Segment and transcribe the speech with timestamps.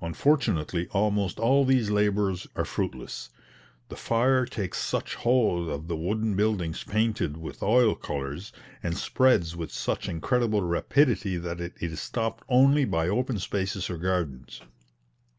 [0.00, 3.28] Unfortunately almost all these labours are fruitless.
[3.90, 9.54] The fire takes such hold of the wooden buildings painted with oil colours, and spreads
[9.54, 14.62] with such incredible rapidity that it is stopped only by open spaces or gardens.